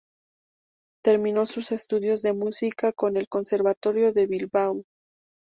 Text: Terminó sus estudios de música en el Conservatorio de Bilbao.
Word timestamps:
Terminó 1.03 1.45
sus 1.45 1.71
estudios 1.71 2.23
de 2.23 2.33
música 2.33 2.91
en 3.03 3.17
el 3.17 3.27
Conservatorio 3.27 4.11
de 4.13 4.25
Bilbao. 4.25 4.81